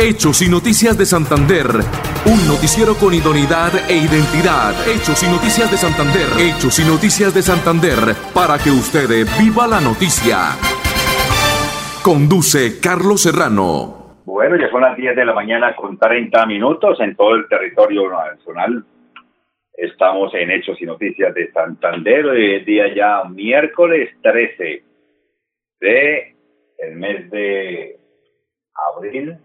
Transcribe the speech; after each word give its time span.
Hechos 0.00 0.40
y 0.40 0.48
Noticias 0.48 0.96
de 0.96 1.04
Santander. 1.04 1.66
Un 2.24 2.40
noticiero 2.48 2.96
con 2.96 3.12
idoneidad 3.12 3.68
e 3.84 4.00
identidad. 4.00 4.72
Hechos 4.88 5.20
y 5.20 5.28
Noticias 5.28 5.70
de 5.70 5.76
Santander. 5.76 6.24
Hechos 6.40 6.80
y 6.80 6.88
Noticias 6.88 7.34
de 7.36 7.42
Santander. 7.44 8.16
Para 8.32 8.56
que 8.56 8.72
usted 8.72 9.28
viva 9.36 9.68
la 9.68 9.76
noticia. 9.84 10.56
Conduce 12.00 12.80
Carlos 12.80 13.28
Serrano. 13.28 14.24
Bueno, 14.24 14.56
ya 14.56 14.70
son 14.70 14.80
las 14.80 14.96
10 14.96 15.16
de 15.16 15.24
la 15.26 15.34
mañana 15.34 15.76
con 15.76 15.98
30 15.98 16.46
minutos 16.46 16.98
en 17.00 17.14
todo 17.14 17.34
el 17.34 17.46
territorio 17.46 18.08
nacional. 18.08 18.82
Estamos 19.74 20.32
en 20.32 20.50
Hechos 20.50 20.80
y 20.80 20.86
Noticias 20.86 21.34
de 21.34 21.52
Santander. 21.52 22.24
Hoy 22.24 22.54
es 22.54 22.64
día 22.64 22.88
ya 22.94 23.28
miércoles 23.28 24.08
13 24.22 24.82
de 25.78 26.36
el 26.78 26.96
mes 26.96 27.30
de 27.30 28.00
abril 28.96 29.36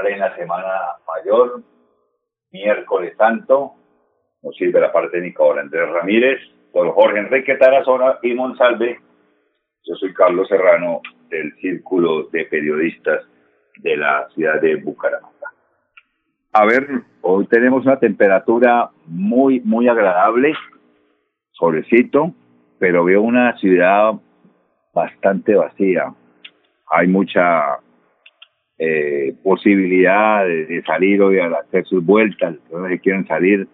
plena 0.00 0.34
Semana 0.36 0.96
Mayor, 1.06 1.62
miércoles 2.52 3.16
santo, 3.16 3.72
nos 4.42 4.54
sirve 4.56 4.80
la 4.80 4.92
parte 4.92 5.18
de 5.18 5.24
Nicolás 5.24 5.64
Andrés 5.64 5.88
Ramírez, 5.90 6.40
por 6.72 6.92
Jorge 6.92 7.18
Enrique 7.18 7.56
Tarazona 7.56 8.18
y 8.22 8.34
Monsalve. 8.34 9.00
Yo 9.84 9.94
soy 9.94 10.12
Carlos 10.12 10.48
Serrano 10.48 11.00
del 11.30 11.54
Círculo 11.56 12.24
de 12.24 12.44
Periodistas 12.44 13.24
de 13.78 13.96
la 13.96 14.28
ciudad 14.34 14.60
de 14.60 14.76
Bucaramanga. 14.76 15.52
A 16.52 16.66
ver, 16.66 17.02
hoy 17.22 17.46
tenemos 17.46 17.84
una 17.84 17.98
temperatura 17.98 18.90
muy, 19.06 19.60
muy 19.60 19.88
agradable, 19.88 20.54
solecito, 21.52 22.32
pero 22.78 23.04
veo 23.04 23.22
una 23.22 23.56
ciudad 23.58 24.14
bastante 24.92 25.54
vacía. 25.54 26.12
Hay 26.90 27.06
mucha 27.06 27.78
eh, 28.78 29.34
posibilidad 29.42 30.46
de, 30.46 30.82
salir 30.86 31.22
hoy 31.22 31.38
a 31.38 31.46
hacer 31.46 31.84
sus 31.86 32.04
vueltas, 32.04 32.56
los 32.70 32.88
que 32.88 32.98
quieren 32.98 33.26
salir, 33.26 33.66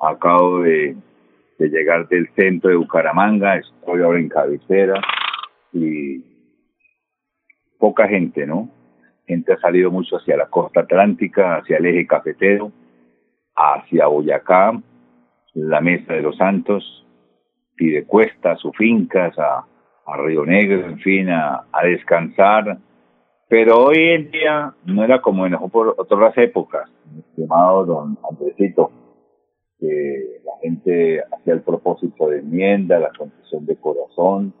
acabo 0.00 0.60
de, 0.60 0.96
de 1.58 1.68
llegar 1.68 2.08
del 2.08 2.28
centro 2.34 2.70
de 2.70 2.76
Bucaramanga, 2.76 3.56
estoy 3.56 4.02
ahora 4.02 4.18
en 4.18 4.28
cabecera 4.28 5.00
y 5.72 6.24
poca 7.78 8.08
gente, 8.08 8.46
¿no? 8.46 8.70
Gente 9.26 9.52
ha 9.52 9.58
salido 9.58 9.90
mucho 9.90 10.16
hacia 10.16 10.36
la 10.36 10.46
costa 10.46 10.80
atlántica, 10.80 11.56
hacia 11.56 11.76
el 11.76 11.86
eje 11.86 12.06
cafetero, 12.06 12.72
hacia 13.54 14.06
Boyacá, 14.06 14.80
la 15.54 15.80
Mesa 15.80 16.14
de 16.14 16.22
los 16.22 16.36
Santos, 16.36 17.06
y 17.78 17.90
de 17.90 18.04
Cuesta, 18.04 18.52
a 18.52 18.56
sus 18.56 18.76
fincas, 18.76 19.38
a, 19.38 19.64
a 20.06 20.16
Río 20.16 20.44
Negro, 20.44 20.86
en 20.86 20.98
fin, 21.00 21.28
a, 21.28 21.64
a 21.70 21.84
descansar, 21.84 22.78
pero 23.48 23.86
hoy 23.86 23.98
en 23.98 24.30
día 24.30 24.74
no 24.84 25.02
era 25.02 25.22
como 25.22 25.46
en 25.46 25.54
otras 25.54 26.36
épocas, 26.36 26.90
estimado 27.18 27.84
don 27.86 28.18
Andresito, 28.28 28.90
que 29.78 30.40
la 30.44 30.52
gente 30.60 31.22
hacía 31.32 31.54
el 31.54 31.62
propósito 31.62 32.28
de 32.28 32.40
enmienda, 32.40 32.98
la 32.98 33.10
confesión 33.16 33.64
de 33.64 33.76
corazón, 33.76 34.52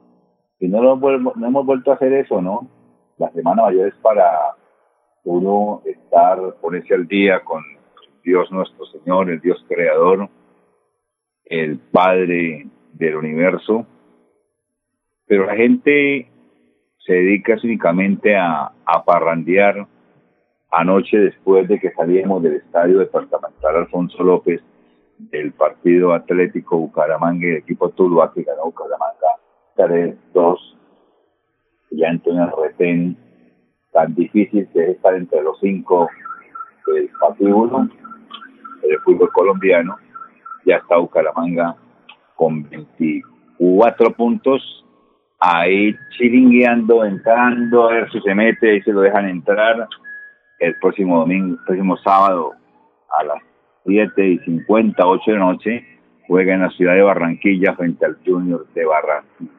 y 0.58 0.68
no, 0.68 0.80
no 0.96 1.46
hemos 1.46 1.66
vuelto 1.66 1.90
a 1.90 1.94
hacer 1.94 2.12
eso, 2.14 2.40
¿no? 2.40 2.68
La 3.18 3.30
Semana 3.32 3.62
Mayor 3.62 3.88
es 3.88 3.94
para 3.96 4.56
uno 5.24 5.82
estar, 5.84 6.38
ponerse 6.60 6.94
al 6.94 7.06
día 7.06 7.40
con 7.44 7.62
Dios 8.24 8.50
nuestro 8.50 8.86
Señor, 8.86 9.30
el 9.30 9.40
Dios 9.40 9.62
Creador, 9.68 10.28
el 11.44 11.78
Padre 11.78 12.66
del 12.92 13.16
universo, 13.16 13.86
pero 15.26 15.46
la 15.46 15.56
gente 15.56 16.30
se 17.08 17.14
dedica 17.14 17.56
únicamente 17.64 18.36
a, 18.36 18.70
parrandear. 19.06 19.86
Anoche, 20.70 21.16
después 21.16 21.66
de 21.66 21.80
que 21.80 21.90
salíamos 21.92 22.42
del 22.42 22.56
estadio 22.56 22.98
departamental 22.98 23.76
Alfonso 23.76 24.22
López, 24.22 24.60
del 25.16 25.52
partido 25.52 26.12
Atlético 26.12 26.76
Bucaramanga 26.76 27.48
y 27.48 27.52
equipo 27.52 27.88
Tuluá 27.88 28.30
que 28.32 28.42
ganó 28.42 28.66
Bucaramanga 28.66 30.16
3-2, 30.34 30.58
ya 31.92 32.08
el 32.10 32.52
retén 32.62 33.16
tan 33.90 34.14
difícil 34.14 34.68
que 34.74 34.82
es 34.82 34.88
estar 34.90 35.14
entre 35.14 35.42
los 35.42 35.58
cinco 35.60 36.10
del 36.86 37.08
patíbulo 37.18 37.88
del 38.82 38.98
fútbol 39.00 39.32
colombiano, 39.32 39.96
ya 40.66 40.76
está 40.76 40.98
Bucaramanga 40.98 41.74
con 42.36 42.68
24 42.68 44.12
puntos 44.12 44.84
ahí 45.40 45.96
chiringueando, 46.16 47.04
entrando, 47.04 47.88
a 47.88 47.92
ver 47.92 48.10
si 48.10 48.20
se 48.20 48.34
mete 48.34 48.76
y 48.76 48.82
se 48.82 48.92
lo 48.92 49.00
dejan 49.00 49.28
entrar 49.28 49.88
el 50.58 50.74
próximo 50.80 51.20
domingo, 51.20 51.54
el 51.54 51.64
próximo 51.64 51.96
sábado 51.98 52.52
a 53.18 53.24
las 53.24 53.42
7 53.86 54.28
y 54.28 54.38
50, 54.40 55.06
8 55.06 55.30
de 55.30 55.38
noche, 55.38 55.84
juega 56.26 56.54
en 56.54 56.62
la 56.62 56.70
ciudad 56.70 56.94
de 56.94 57.02
Barranquilla 57.02 57.74
frente 57.74 58.04
al 58.04 58.18
Junior 58.24 58.66
de 58.74 58.84
Barranquilla. 58.84 59.52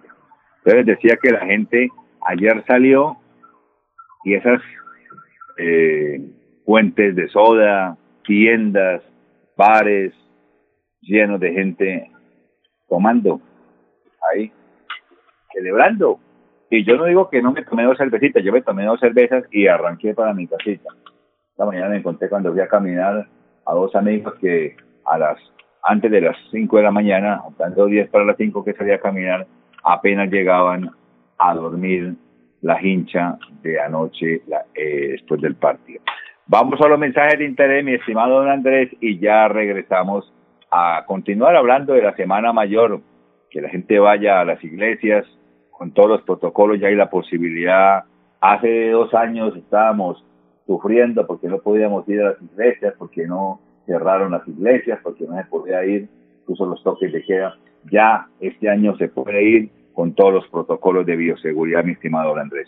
Entonces 0.57 0.85
decía 0.85 1.17
que 1.21 1.31
la 1.31 1.45
gente 1.45 1.89
ayer 2.27 2.63
salió 2.67 3.17
y 4.25 4.35
esas 4.35 4.61
eh, 5.57 6.21
fuentes 6.65 7.15
de 7.15 7.27
soda, 7.29 7.97
tiendas, 8.23 9.01
bares 9.57 10.13
llenos 11.01 11.39
de 11.39 11.53
gente 11.53 12.11
tomando 12.87 13.41
ahí 14.31 14.51
celebrando. 15.53 16.19
Y 16.69 16.83
yo 16.83 16.97
no 16.97 17.05
digo 17.05 17.29
que 17.29 17.41
no 17.41 17.51
me 17.51 17.63
tomé 17.63 17.83
dos 17.83 17.97
cervecitas, 17.97 18.43
yo 18.43 18.51
me 18.51 18.61
tomé 18.61 18.85
dos 18.85 18.99
cervezas 18.99 19.43
y 19.51 19.67
arranqué 19.67 20.13
para 20.13 20.33
mi 20.33 20.47
casita. 20.47 20.89
Esta 21.51 21.65
mañana 21.65 21.89
me 21.89 21.97
encontré 21.97 22.29
cuando 22.29 22.51
fui 22.51 22.61
a 22.61 22.67
caminar 22.67 23.27
a 23.65 23.73
dos 23.73 23.95
amigos 23.95 24.35
que 24.39 24.75
a 25.05 25.17
las 25.17 25.39
antes 25.83 26.11
de 26.11 26.21
las 26.21 26.35
5 26.51 26.77
de 26.77 26.83
la 26.83 26.91
mañana, 26.91 27.41
dando 27.57 27.85
10 27.85 28.09
para 28.09 28.25
las 28.25 28.37
5 28.37 28.63
que 28.63 28.73
salía 28.73 28.95
a 28.95 28.99
caminar, 28.99 29.47
apenas 29.83 30.29
llegaban 30.29 30.91
a 31.37 31.53
dormir 31.53 32.15
la 32.61 32.81
hincha 32.81 33.37
de 33.61 33.79
anoche 33.79 34.41
eh, 34.75 35.07
después 35.11 35.41
del 35.41 35.55
partido. 35.55 36.01
Vamos 36.47 36.81
a 36.81 36.87
los 36.87 36.99
mensajes 36.99 37.39
de 37.39 37.45
interés, 37.45 37.85
mi 37.85 37.93
estimado 37.93 38.39
don 38.39 38.49
Andrés, 38.49 38.89
y 38.99 39.19
ya 39.19 39.47
regresamos 39.47 40.31
a 40.71 41.03
continuar 41.05 41.55
hablando 41.55 41.93
de 41.93 42.01
la 42.01 42.15
Semana 42.15 42.51
Mayor, 42.51 43.01
que 43.49 43.61
la 43.61 43.69
gente 43.69 43.99
vaya 43.99 44.41
a 44.41 44.45
las 44.45 44.63
iglesias, 44.63 45.25
con 45.79 45.91
todos 45.91 46.09
los 46.09 46.21
protocolos 46.23 46.77
ya 46.77 46.89
hay 46.89 46.95
la 46.95 47.09
posibilidad. 47.09 48.03
Hace 48.41 48.89
dos 48.89 49.13
años 49.13 49.55
estábamos 49.55 50.21
sufriendo 50.67 51.25
porque 51.25 51.47
no 51.47 51.59
podíamos 51.59 52.07
ir 52.09 52.19
a 52.19 52.31
las 52.31 52.41
iglesias, 52.41 52.95
porque 52.99 53.25
no 53.25 53.61
cerraron 53.85 54.33
las 54.33 54.45
iglesias, 54.45 54.99
porque 55.01 55.23
no 55.25 55.37
se 55.37 55.45
podía 55.45 55.85
ir, 55.85 56.09
incluso 56.41 56.65
los 56.65 56.83
toques 56.83 57.13
de 57.13 57.23
queda. 57.23 57.57
Ya 57.89 58.27
este 58.41 58.69
año 58.69 58.97
se 58.97 59.07
puede 59.07 59.41
ir 59.41 59.69
con 59.93 60.13
todos 60.15 60.33
los 60.33 60.47
protocolos 60.49 61.05
de 61.05 61.15
bioseguridad, 61.15 61.85
mi 61.85 61.93
estimado 61.93 62.35
Andrés. 62.35 62.67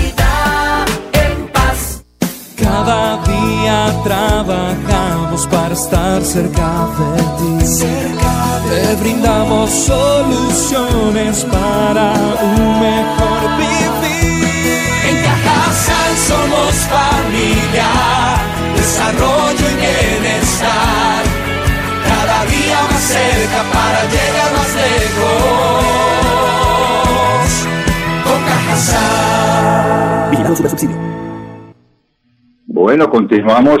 Cada 2.71 3.17
día 3.27 3.77
trabajamos 4.01 5.45
para 5.47 5.73
estar 5.73 6.23
cerca 6.23 6.87
de 6.97 7.21
ti. 7.37 7.51
Te 8.69 8.95
brindamos 8.95 9.69
soluciones 9.69 11.43
para 11.51 12.13
un 12.41 12.79
mejor 12.79 13.41
vivir. 13.59 14.79
En 15.09 15.15
Cajasal 15.25 16.13
somos 16.29 16.73
familia, 16.95 17.91
desarrollo 18.77 19.65
y 19.69 19.75
bienestar. 19.83 21.21
Cada 22.07 22.37
día 22.45 22.79
más 22.89 23.03
cerca 23.03 23.61
para 23.75 24.01
llegar 24.13 24.49
más 24.57 24.71
lejos. 24.85 25.83
Con 28.23 28.39
Cajasal. 28.49 30.29
Vigilado 30.31 30.55
Super 30.55 30.71
Subsidio. 30.71 30.97
Bueno, 32.83 33.11
continuamos. 33.11 33.77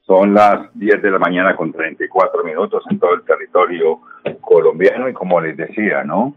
Son 0.00 0.34
las 0.34 0.68
10 0.74 1.00
de 1.00 1.12
la 1.12 1.20
mañana 1.20 1.54
con 1.54 1.70
34 1.70 2.42
minutos 2.42 2.82
en 2.90 2.98
todo 2.98 3.14
el 3.14 3.22
territorio 3.22 4.00
colombiano 4.40 5.08
y 5.08 5.12
como 5.12 5.40
les 5.40 5.56
decía, 5.56 6.02
¿no? 6.02 6.34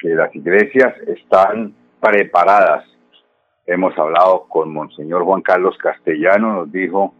Que 0.00 0.08
las 0.08 0.34
iglesias 0.34 0.94
están 1.06 1.74
preparadas 2.00 2.86
hemos 3.66 3.96
hablado 3.98 4.46
con 4.48 4.72
Monseñor 4.72 5.24
Juan 5.24 5.42
Carlos 5.42 5.76
Castellano, 5.76 6.54
nos 6.54 6.72
dijo 6.72 7.12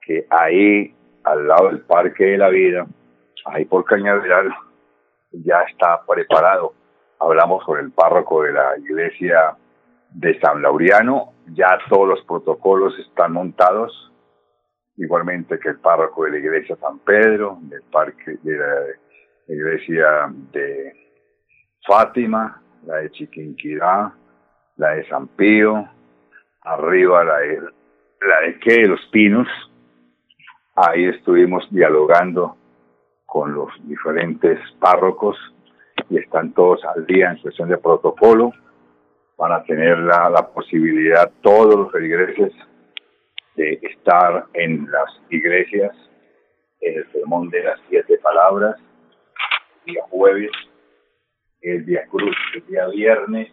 que 0.00 0.24
ahí, 0.30 0.94
al 1.24 1.48
lado 1.48 1.66
del 1.66 1.80
Parque 1.80 2.24
de 2.24 2.38
la 2.38 2.48
Vida, 2.48 2.86
ahí 3.46 3.64
por 3.64 3.84
Cañaveral, 3.84 4.54
ya 5.32 5.62
está 5.62 6.00
preparado. 6.06 6.74
Hablamos 7.18 7.64
con 7.64 7.80
el 7.80 7.90
párroco 7.90 8.44
de 8.44 8.52
la 8.52 8.78
iglesia 8.78 9.56
de 10.10 10.38
San 10.38 10.62
Laureano, 10.62 11.31
ya 11.48 11.78
todos 11.88 12.08
los 12.08 12.24
protocolos 12.24 12.98
están 12.98 13.32
montados, 13.32 14.12
igualmente 14.96 15.58
que 15.58 15.70
el 15.70 15.78
párroco 15.78 16.24
de 16.24 16.32
la 16.32 16.38
iglesia 16.38 16.76
San 16.76 16.98
Pedro, 17.00 17.58
del 17.62 17.82
parque 17.82 18.38
de 18.42 18.56
la 18.56 18.84
iglesia 19.48 20.32
de 20.52 20.94
Fátima, 21.86 22.62
la 22.86 22.96
de 22.96 23.10
Chiquinquirá, 23.10 24.12
la 24.76 24.90
de 24.90 25.08
San 25.08 25.28
Pío, 25.28 25.88
arriba 26.62 27.24
la 27.24 27.38
de, 27.38 27.60
la 27.60 28.40
de 28.46 28.58
qué, 28.60 28.86
los 28.86 29.04
Pinos. 29.06 29.48
Ahí 30.74 31.04
estuvimos 31.04 31.66
dialogando 31.70 32.56
con 33.26 33.54
los 33.54 33.70
diferentes 33.86 34.58
párrocos 34.78 35.36
y 36.08 36.18
están 36.18 36.52
todos 36.52 36.84
al 36.84 37.06
día 37.06 37.30
en 37.30 37.38
cuestión 37.38 37.68
de 37.68 37.78
protocolo. 37.78 38.52
Van 39.36 39.52
a 39.52 39.62
tener 39.64 39.98
la, 39.98 40.30
la 40.30 40.48
posibilidad 40.48 41.30
todos 41.42 41.74
los 41.74 41.92
feligreses 41.92 42.52
de 43.56 43.78
estar 43.82 44.46
en 44.54 44.90
las 44.90 45.10
iglesias 45.30 45.92
en 46.80 46.98
el 46.98 47.12
sermón 47.12 47.48
de 47.50 47.62
las 47.62 47.80
siete 47.88 48.18
palabras, 48.18 48.76
el 49.86 49.94
día 49.94 50.02
jueves, 50.10 50.50
el 51.60 51.86
día 51.86 52.06
cruz, 52.10 52.36
el 52.54 52.66
día 52.66 52.86
viernes, 52.88 53.52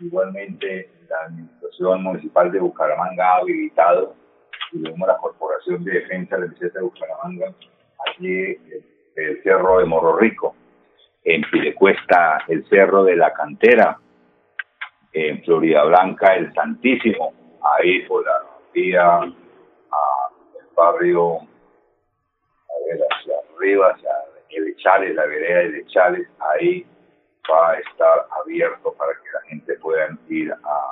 igualmente 0.00 0.90
la 1.08 1.26
administración 1.26 2.02
municipal 2.02 2.50
de 2.50 2.58
Bucaramanga 2.58 3.24
ha 3.24 3.36
habilitado 3.38 4.14
y 4.72 4.78
luego 4.78 5.06
la 5.06 5.16
Corporación 5.18 5.84
de 5.84 5.92
Defensa 5.92 6.36
de 6.36 6.48
la 6.48 6.68
de 6.68 6.80
Bucaramanga 6.80 7.54
allí 8.06 8.58
el, 9.14 9.42
cerro 9.42 9.78
de 9.78 9.84
Morro 9.84 10.16
Rico, 10.16 10.56
en 11.24 11.42
Pilecuesta 11.42 12.42
el 12.48 12.66
cerro 12.68 13.04
de 13.04 13.16
la 13.16 13.32
Cantera, 13.32 13.98
en 15.12 15.42
Florida 15.44 15.84
Blanca 15.84 16.34
el 16.34 16.52
Santísimo, 16.54 17.32
ahí 17.62 18.00
por 18.06 18.24
la 18.24 18.42
vía 18.72 19.20
el 19.22 19.34
barrio 20.76 21.36
a 21.38 22.74
ver, 22.86 23.00
hacia 23.10 23.34
arriba, 23.56 23.92
hacia 23.94 24.10
el 24.50 24.76
Chales, 24.76 25.14
la 25.14 25.26
vereda 25.26 25.70
de 25.70 25.86
Chales, 25.86 26.28
ahí 26.38 26.86
va 27.50 27.72
a 27.72 27.78
estar 27.78 28.26
abierto 28.42 28.94
para 28.94 29.12
que 29.12 29.30
la 29.32 29.40
gente 29.48 29.74
pueda 29.74 30.08
ir 30.28 30.52
a, 30.52 30.90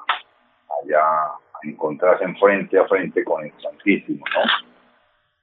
allá 0.83 1.03
a 1.03 1.39
encontrarse 1.63 2.25
en 2.25 2.37
frente 2.37 2.79
a 2.79 2.87
frente 2.87 3.25
con 3.25 3.45
el 3.45 3.53
Santísimo, 3.63 4.25
¿no? 4.35 4.43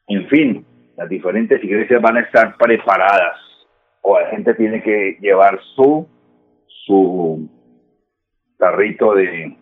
En 0.10 0.28
fin, 0.30 0.66
las 0.96 1.10
diferentes 1.10 1.64
iglesias 1.64 2.02
van 2.02 2.18
a 2.18 2.22
estar 2.22 2.56
preparadas 2.58 3.38
o 4.02 4.20
la 4.20 4.28
gente 4.30 4.54
tiene 4.54 4.82
que 4.82 5.18
llevar 5.20 5.60
su 5.76 6.08
su 6.86 7.50
tarrito 8.58 9.14
de 9.14 9.58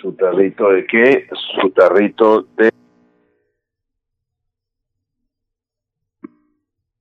su 0.00 0.12
tarrito 0.14 0.70
de 0.70 0.86
qué 0.86 1.28
su 1.60 1.70
tarrito 1.70 2.42
de 2.56 2.70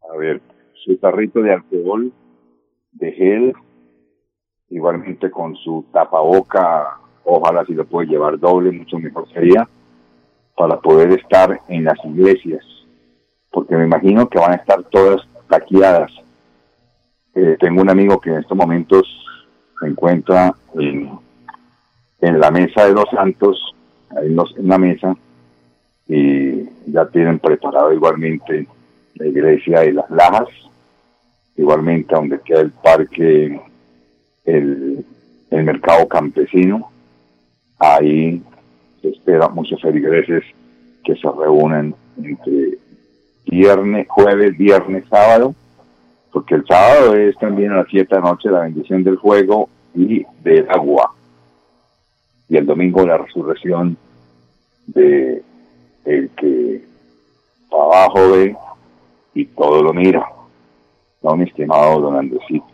a 0.09 0.17
ver 0.17 0.41
su 0.73 0.97
tarrito 0.97 1.41
de 1.41 1.53
alcohol 1.53 2.11
de 2.91 3.11
gel 3.13 3.53
igualmente 4.69 5.31
con 5.31 5.55
su 5.55 5.85
tapaboca 5.93 6.97
ojalá 7.23 7.65
si 7.65 7.73
lo 7.73 7.85
puede 7.85 8.09
llevar 8.09 8.39
doble 8.39 8.71
mucho 8.71 8.97
mejor 8.97 9.31
sería 9.31 9.67
para 10.55 10.79
poder 10.79 11.11
estar 11.13 11.61
en 11.69 11.85
las 11.85 11.97
iglesias 12.03 12.65
porque 13.51 13.75
me 13.75 13.85
imagino 13.85 14.27
que 14.29 14.39
van 14.39 14.53
a 14.53 14.55
estar 14.55 14.81
todas 14.85 15.21
taqueadas. 15.49 16.11
Eh, 17.35 17.57
tengo 17.59 17.81
un 17.81 17.89
amigo 17.89 18.19
que 18.19 18.29
en 18.29 18.39
estos 18.39 18.57
momentos 18.57 19.03
se 19.81 19.87
encuentra 19.87 20.55
en, 20.75 21.09
la 22.21 22.51
mesa 22.51 22.85
de 22.85 22.93
los 22.93 23.09
santos, 23.09 23.75
en, 24.11 24.37
en 24.39 24.67
la 24.67 24.77
mesa, 24.77 25.17
y 26.07 26.63
ya 26.85 27.05
tienen 27.07 27.39
preparado 27.39 27.91
igualmente 27.91 28.67
la 29.15 29.27
iglesia 29.27 29.81
de 29.81 29.93
las 29.93 30.09
Lajas, 30.09 30.49
igualmente 31.57 32.13
donde 32.13 32.39
queda 32.41 32.61
el 32.61 32.71
parque, 32.71 33.59
el, 34.45 35.05
el 35.49 35.63
mercado 35.63 36.07
campesino, 36.07 36.91
ahí 37.79 38.41
se 39.01 39.09
espera 39.09 39.49
muchos 39.49 39.81
feligreses 39.81 40.43
que 41.03 41.15
se 41.15 41.27
reúnen 41.27 41.95
entre 42.17 42.77
viernes, 43.47 44.07
jueves, 44.07 44.57
viernes, 44.57 45.03
sábado, 45.09 45.55
porque 46.31 46.55
el 46.55 46.65
sábado 46.65 47.15
es 47.15 47.37
también 47.37 47.71
a 47.71 47.77
las 47.77 47.87
7 47.89 48.15
de 48.15 48.21
la 48.21 48.29
noche 48.29 48.49
la 48.49 48.61
bendición 48.61 49.03
del 49.03 49.17
fuego 49.19 49.69
y 49.93 50.25
del 50.41 50.69
agua. 50.69 51.13
Y 52.47 52.57
el 52.57 52.65
domingo 52.65 53.05
la 53.05 53.17
resurrección 53.17 53.97
de 54.87 55.43
el 56.05 56.29
que 56.31 56.83
abajo 57.71 58.31
ve 58.31 58.55
y 59.33 59.45
todo 59.45 59.83
lo 59.83 59.93
mira. 59.93 60.25
No, 61.21 61.35
mi 61.35 61.45
estimado 61.45 62.01
don 62.01 62.17
Andresito. 62.17 62.65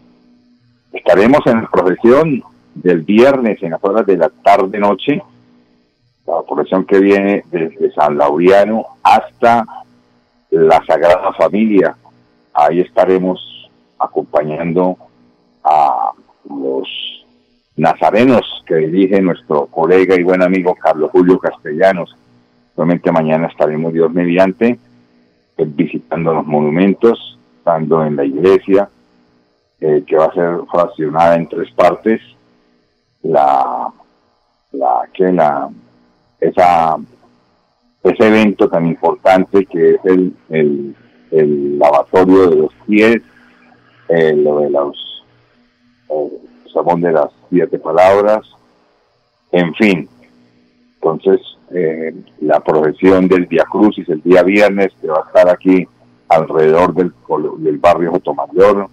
Estaremos 0.93 1.41
en 1.45 1.61
la 1.61 1.69
profesión 1.69 2.43
del 2.73 3.01
viernes 3.01 3.61
en 3.61 3.71
las 3.71 3.83
horas 3.83 4.05
de 4.05 4.17
la 4.17 4.29
tarde-noche, 4.29 5.21
la 6.25 6.41
profesión 6.47 6.85
que 6.85 6.99
viene 6.99 7.43
desde 7.51 7.91
San 7.91 8.17
Laureano 8.17 8.85
hasta 9.03 9.65
la 10.51 10.83
Sagrada 10.85 11.33
Familia. 11.33 11.95
Ahí 12.59 12.79
estaremos 12.79 13.69
acompañando 13.99 14.97
a 15.63 16.11
los 16.49 16.87
nazarenos 17.75 18.63
que 18.65 18.77
dirige 18.77 19.21
nuestro 19.21 19.67
colega 19.67 20.15
y 20.15 20.23
buen 20.23 20.41
amigo 20.41 20.73
Carlos 20.73 21.11
Julio 21.11 21.37
Castellanos. 21.37 22.15
Realmente 22.75 23.11
mañana 23.11 23.45
estaremos 23.45 23.93
Dios 23.93 24.11
mediante 24.11 24.79
eh, 25.55 25.65
visitando 25.67 26.33
los 26.33 26.47
monumentos, 26.47 27.37
estando 27.59 28.03
en 28.03 28.15
la 28.15 28.25
iglesia, 28.25 28.89
eh, 29.79 30.03
que 30.07 30.15
va 30.15 30.25
a 30.25 30.33
ser 30.33 30.57
fraccionada 30.71 31.35
en 31.35 31.47
tres 31.47 31.71
partes. 31.73 32.19
La, 33.21 33.93
la, 34.71 35.09
que 35.13 35.31
la, 35.31 35.69
esa 36.39 36.97
ese 38.01 38.27
evento 38.27 38.67
tan 38.67 38.87
importante 38.87 39.63
que 39.67 39.91
es 39.91 40.05
el, 40.05 40.33
el, 40.49 40.95
el 41.31 41.77
lavatorio 41.79 42.49
de 42.49 42.55
los 42.55 42.73
pies, 42.85 43.21
eh, 44.09 44.33
lo 44.35 44.59
de 44.59 44.69
los 44.69 45.23
sabón 46.73 47.01
de 47.01 47.11
las 47.11 47.31
siete 47.49 47.79
palabras, 47.79 48.41
en 49.51 49.73
fin. 49.75 50.09
Entonces, 50.95 51.39
eh, 51.71 52.13
la 52.41 52.59
profesión 52.59 53.27
del 53.27 53.47
Día 53.47 53.65
Crucis 53.69 54.07
el 54.09 54.21
día 54.21 54.43
viernes, 54.43 54.89
que 55.01 55.07
va 55.07 55.19
a 55.19 55.27
estar 55.27 55.49
aquí 55.49 55.87
alrededor 56.29 56.93
del, 56.93 57.13
del 57.59 57.77
barrio 57.77 58.11
Jotomayor, 58.11 58.89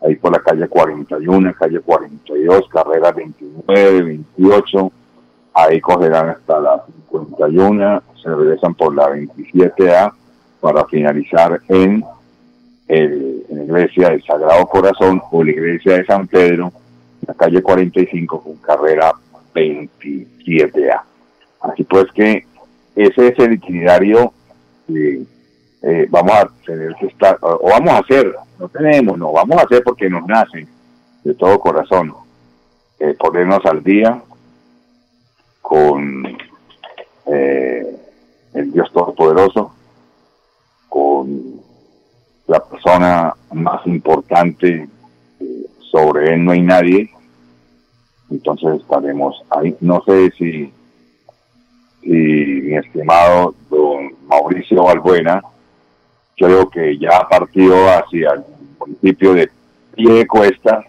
ahí 0.00 0.16
por 0.16 0.32
la 0.32 0.40
calle 0.40 0.68
41, 0.68 1.54
calle 1.58 1.80
42, 1.80 2.68
carrera 2.68 3.12
29, 3.12 4.02
28, 4.02 4.92
ahí 5.54 5.80
cogerán 5.80 6.30
hasta 6.30 6.60
la 6.60 6.84
51, 7.10 8.02
se 8.22 8.34
regresan 8.34 8.74
por 8.74 8.94
la 8.94 9.10
27A 9.10 10.12
para 10.62 10.86
finalizar 10.86 11.60
en, 11.68 12.04
el, 12.86 13.44
la 13.50 13.64
iglesia 13.64 14.10
del 14.10 14.22
Sagrado 14.22 14.64
Corazón 14.66 15.20
o 15.32 15.42
la 15.42 15.50
iglesia 15.50 15.96
de 15.96 16.06
San 16.06 16.28
Pedro, 16.28 16.72
la 17.26 17.34
calle 17.34 17.60
45 17.60 18.40
con 18.40 18.56
carrera 18.58 19.12
27A. 19.52 21.02
Así 21.62 21.82
pues 21.82 22.06
que 22.12 22.46
ese 22.94 23.28
es 23.28 23.38
el 23.40 23.54
itinerario 23.54 24.32
que 24.86 25.24
eh, 25.82 26.06
vamos 26.08 26.32
a 26.32 26.48
tener 26.64 26.94
que 26.94 27.06
estar, 27.06 27.38
o 27.40 27.68
vamos 27.68 27.90
a 27.90 27.98
hacer, 27.98 28.32
no 28.60 28.68
tenemos, 28.68 29.18
no, 29.18 29.32
vamos 29.32 29.58
a 29.58 29.62
hacer 29.62 29.82
porque 29.82 30.08
nos 30.08 30.24
nace 30.28 30.68
de 31.24 31.34
todo 31.34 31.58
corazón, 31.58 32.14
eh, 33.00 33.16
ponernos 33.18 33.66
al 33.66 33.82
día 33.82 34.22
con 35.60 36.24
eh, 37.26 37.96
el 38.54 38.72
Dios 38.72 38.92
Todopoderoso, 38.92 39.74
con 40.92 41.58
la 42.48 42.62
persona 42.62 43.34
más 43.50 43.86
importante, 43.86 44.86
sobre 45.90 46.34
él 46.34 46.44
no 46.44 46.52
hay 46.52 46.60
nadie, 46.60 47.10
entonces 48.30 48.78
estaremos 48.78 49.42
ahí. 49.48 49.74
No 49.80 50.02
sé 50.04 50.30
si, 50.32 50.70
si 52.02 52.10
mi 52.10 52.76
estimado 52.76 53.54
don 53.70 54.14
Mauricio 54.26 54.84
Balbuena, 54.84 55.42
creo 56.36 56.68
que 56.68 56.98
ya 56.98 57.16
ha 57.16 57.28
partido 57.28 57.74
hacia 57.88 58.32
el 58.32 58.44
municipio 58.78 59.32
de 59.32 59.50
Pie 59.94 60.12
de 60.12 60.26
Cuesta, 60.26 60.84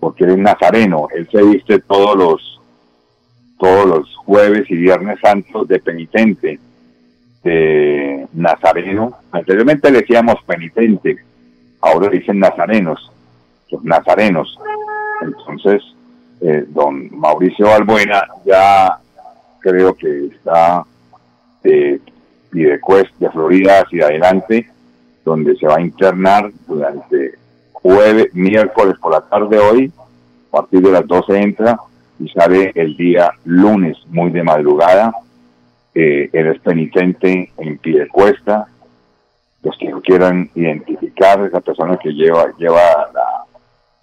porque 0.00 0.24
él 0.24 0.30
es 0.30 0.38
nazareno, 0.38 1.08
él 1.14 1.28
se 1.30 1.42
viste 1.42 1.78
todos 1.80 2.16
los 2.16 2.60
todos 3.58 3.86
los 3.86 4.16
jueves 4.16 4.70
y 4.70 4.76
viernes 4.76 5.18
santos 5.20 5.68
de 5.68 5.78
penitente, 5.78 6.58
de 7.46 8.26
nazareno. 8.34 9.16
Anteriormente 9.30 9.90
le 9.90 10.00
decíamos 10.00 10.36
penitente, 10.44 11.16
ahora 11.80 12.08
dicen 12.08 12.40
nazarenos, 12.40 13.10
los 13.70 13.84
nazarenos. 13.84 14.58
Entonces, 15.22 15.82
eh, 16.40 16.64
don 16.68 17.08
Mauricio 17.16 17.72
Albuena 17.72 18.22
ya 18.44 18.98
creo 19.60 19.94
que 19.94 20.26
está 20.26 20.84
de 21.62 22.00
Pidecuest, 22.50 23.14
de 23.18 23.30
Florida 23.30 23.80
hacia 23.80 24.06
adelante, 24.06 24.68
donde 25.24 25.56
se 25.56 25.66
va 25.66 25.76
a 25.76 25.80
internar 25.80 26.50
durante 26.66 27.34
jueves, 27.72 28.34
miércoles 28.34 28.96
por 29.00 29.12
la 29.12 29.20
tarde 29.20 29.58
hoy, 29.58 29.92
a 30.48 30.50
partir 30.50 30.80
de 30.82 30.90
las 30.90 31.06
12 31.06 31.38
entra 31.38 31.78
y 32.18 32.28
sale 32.28 32.72
el 32.74 32.96
día 32.96 33.30
lunes, 33.44 33.96
muy 34.08 34.30
de 34.30 34.42
madrugada. 34.42 35.12
Eh, 35.98 36.28
él 36.30 36.48
es 36.48 36.60
penitente 36.60 37.50
en 37.56 37.78
Piedecuesta. 37.78 38.68
Los 39.62 39.78
que 39.78 39.88
no 39.88 40.02
quieran 40.02 40.50
identificar 40.54 41.40
esa 41.40 41.62
persona 41.62 41.96
que 41.96 42.10
lleva, 42.10 42.54
lleva 42.58 43.08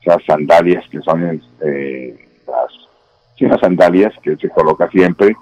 esas 0.01 0.25
sandalias 0.25 0.83
que 0.89 0.99
son 1.01 1.39
eh, 1.61 2.27
las, 2.47 3.61
sandalias 3.61 4.11
que 4.23 4.35
se 4.37 4.49
coloca 4.49 4.89
siempre, 4.89 5.35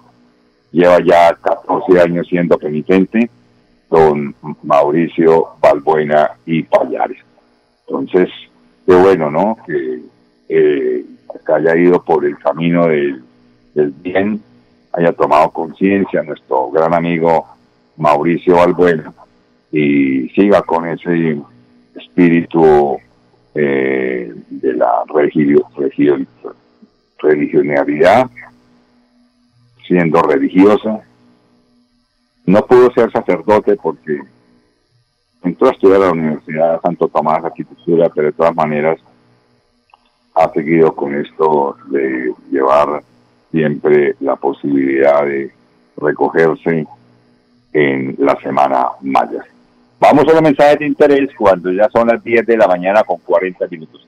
lleva 0.73 0.99
ya 0.99 1.33
14 1.41 2.01
años 2.01 2.27
siendo 2.27 2.57
penitente, 2.57 3.29
don 3.89 4.35
Mauricio 4.63 5.51
Balbuena 5.61 6.31
y 6.45 6.63
Payares. 6.63 7.23
Entonces, 7.87 8.29
qué 8.85 8.93
bueno, 8.93 9.31
¿no? 9.31 9.57
Que 9.65 10.01
eh, 10.49 11.05
haya 11.47 11.77
ido 11.77 12.03
por 12.03 12.25
el 12.25 12.37
camino 12.39 12.87
del, 12.87 13.23
bien, 13.73 14.43
haya 14.93 15.13
tomado 15.13 15.49
conciencia 15.51 16.23
nuestro 16.23 16.69
gran 16.71 16.93
amigo 16.93 17.47
Mauricio 17.97 18.55
Balbuena 18.55 19.13
y 19.71 20.29
siga 20.29 20.61
con 20.63 20.87
ese 20.87 21.41
espíritu 21.95 22.97
eh, 23.53 24.33
de 24.49 24.73
la 24.73 25.03
religio, 25.07 25.67
religionalidad, 27.19 28.29
siendo 29.87 30.21
religiosa. 30.21 31.01
No 32.45 32.65
pudo 32.65 32.91
ser 32.93 33.11
sacerdote 33.11 33.75
porque 33.77 34.19
entró 35.43 35.67
a 35.67 35.71
estudiar 35.71 36.01
a 36.01 36.05
la 36.05 36.11
Universidad 36.11 36.73
de 36.73 36.81
Santo 36.81 37.07
Tomás 37.07 37.43
Arquitectura, 37.43 38.09
pero 38.09 38.27
de 38.27 38.33
todas 38.33 38.55
maneras 38.55 38.99
ha 40.35 40.49
seguido 40.51 40.95
con 40.95 41.15
esto 41.15 41.77
de 41.89 42.33
llevar 42.49 43.03
siempre 43.51 44.15
la 44.19 44.35
posibilidad 44.35 45.25
de 45.25 45.51
recogerse 45.97 46.87
en 47.73 48.15
la 48.19 48.35
semana 48.41 48.87
maya. 49.01 49.43
Vamos 49.99 50.27
a 50.27 50.33
los 50.33 50.41
mensajes 50.41 50.79
de 50.79 50.87
interés 50.87 51.29
cuando 51.37 51.71
ya 51.71 51.87
son 51.89 52.07
las 52.07 52.23
10 52.23 52.45
de 52.45 52.57
la 52.57 52.67
mañana 52.67 53.03
con 53.03 53.19
40 53.19 53.67
minutos. 53.67 54.07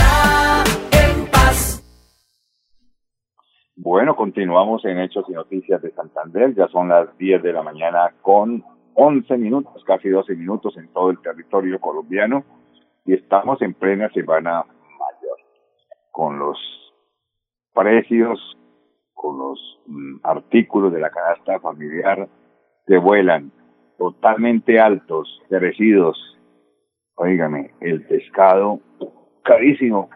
Bueno, 3.83 4.15
continuamos 4.15 4.85
en 4.85 4.99
Hechos 4.99 5.25
y 5.27 5.31
Noticias 5.31 5.81
de 5.81 5.89
Santander. 5.93 6.53
Ya 6.53 6.67
son 6.67 6.89
las 6.89 7.17
10 7.17 7.41
de 7.41 7.51
la 7.51 7.63
mañana 7.63 8.13
con 8.21 8.63
11 8.93 9.37
minutos, 9.39 9.83
casi 9.85 10.07
12 10.07 10.35
minutos 10.35 10.77
en 10.77 10.87
todo 10.89 11.09
el 11.09 11.19
territorio 11.19 11.79
colombiano. 11.79 12.43
Y 13.05 13.15
estamos 13.15 13.59
en 13.63 13.73
plena 13.73 14.07
semana 14.09 14.63
mayor 14.99 15.37
con 16.11 16.37
los 16.37 16.59
precios, 17.73 18.55
con 19.15 19.39
los 19.39 19.79
mm, 19.87 20.17
artículos 20.25 20.93
de 20.93 20.99
la 20.99 21.09
canasta 21.09 21.59
familiar 21.59 22.29
que 22.85 22.99
vuelan 22.99 23.51
totalmente 23.97 24.79
altos, 24.79 25.41
crecidos. 25.49 26.19
Óigame, 27.15 27.73
el 27.79 28.05
pescado 28.05 28.79
carísimo, 29.41 30.11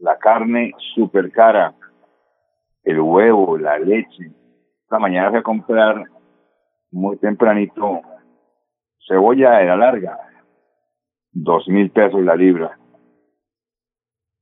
la 0.00 0.18
carne 0.18 0.72
súper 0.96 1.30
cara, 1.30 1.76
el 2.84 3.00
huevo, 3.00 3.56
la 3.58 3.78
leche. 3.78 4.30
Esta 4.82 4.98
mañana 4.98 5.30
fui 5.30 5.38
a 5.38 5.42
comprar 5.42 6.04
muy 6.90 7.16
tempranito 7.16 8.02
cebolla 9.06 9.58
de 9.58 9.66
la 9.66 9.76
larga, 9.76 10.18
dos 11.32 11.66
mil 11.68 11.90
pesos 11.90 12.22
la 12.22 12.36
libra. 12.36 12.78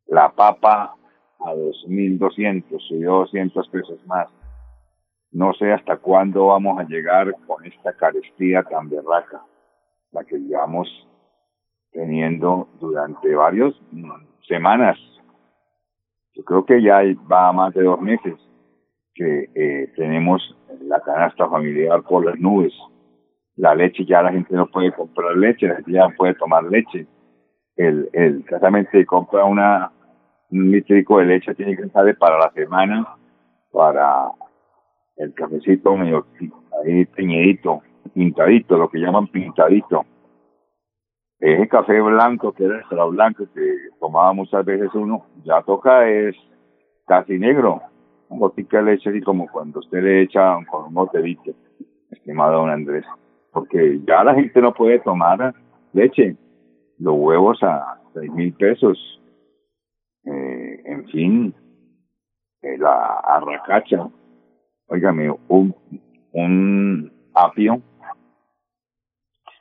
La 0.07 0.31
papa 0.31 0.97
a 1.39 1.55
dos 1.55 1.85
mil 1.89 2.19
doscientos, 2.19 2.83
subió 2.89 3.21
doscientos 3.21 3.69
pesos 3.69 4.05
más. 4.07 4.29
No 5.33 5.53
sé 5.55 5.73
hasta 5.73 5.97
cuándo 5.97 6.49
vamos 6.49 6.79
a 6.79 6.85
llegar 6.85 7.33
con 7.47 7.65
esta 7.65 7.93
carestía 7.93 8.63
tan 8.65 8.89
berraca, 8.89 9.43
la 10.11 10.25
que 10.25 10.39
llevamos 10.39 10.89
teniendo 11.93 12.69
durante 12.81 13.35
varias 13.35 13.73
semanas. 14.47 14.99
Yo 16.35 16.45
creo 16.45 16.65
que 16.65 16.83
ya 16.83 17.03
va 17.31 17.53
más 17.53 17.75
de 17.75 17.83
dos 17.83 18.01
meses 18.01 18.35
que 19.15 19.51
eh, 19.55 19.93
tenemos 19.97 20.57
la 20.83 21.01
canasta 21.01 21.49
familiar 21.49 22.03
por 22.03 22.25
las 22.25 22.39
nubes. 22.39 22.73
La 23.57 23.75
leche 23.75 24.05
ya 24.05 24.23
la 24.23 24.33
gente 24.33 24.55
no 24.55 24.67
puede 24.67 24.93
comprar 24.93 25.37
leche, 25.37 25.69
la 25.69 25.77
gente 25.77 25.93
ya 25.93 26.09
no 26.09 26.15
puede 26.17 26.35
tomar 26.35 26.65
leche. 26.65 27.07
El, 27.77 28.09
el 28.13 28.45
tratamiento 28.45 28.99
compra 29.07 29.45
una 29.45 29.93
un 30.51 30.71
litrico 30.71 31.19
de 31.19 31.27
leche 31.27 31.55
tiene 31.55 31.77
que 31.77 31.85
estar 31.85 32.17
para 32.19 32.39
la 32.39 32.51
semana 32.51 33.07
para 33.73 34.31
el 35.17 35.33
cafecito 35.35 35.97
medio 35.97 36.27
ahí 36.85 37.07
teñidito, 37.07 37.83
pintadito, 38.15 38.77
lo 38.77 38.89
que 38.89 38.99
llaman 38.99 39.29
pintadito. 39.29 40.05
Ese 41.41 41.69
café 41.69 42.01
blanco, 42.03 42.53
que 42.53 42.65
era 42.65 42.79
extra 42.79 43.05
blanco, 43.05 43.47
que 43.55 43.75
tomaba 43.99 44.35
muchas 44.35 44.63
veces 44.65 44.91
uno, 44.95 45.25
ya 45.43 45.63
toca 45.63 46.07
es 46.09 46.37
casi 47.07 47.39
negro. 47.39 47.81
Un 48.29 48.39
botica 48.39 48.79
de 48.83 48.93
leche 48.93 49.09
así 49.09 49.23
como 49.23 49.51
cuando 49.51 49.81
usted 49.81 50.03
le 50.03 50.23
echa 50.23 50.57
con 50.71 50.87
un 50.87 50.95
botellito, 50.95 51.53
estimado 52.11 52.59
don 52.59 52.71
Andrés. 52.71 53.07
Porque 53.53 54.01
ya 54.07 54.23
la 54.23 54.35
gente 54.35 54.61
no 54.61 54.75
puede 54.75 54.99
tomar 55.01 55.55
leche. 55.95 56.37
Los 56.99 57.15
huevos 57.17 57.63
a 57.63 57.99
seis 58.13 58.31
mil 58.31 58.53
pesos. 58.53 58.99
Eh, 60.25 60.83
en 60.85 61.07
fin, 61.07 61.55
eh, 62.61 62.77
la 62.77 63.15
arracacha, 63.21 64.07
óigame, 64.87 65.35
un, 65.49 65.75
un 66.33 67.13
apio, 67.35 67.81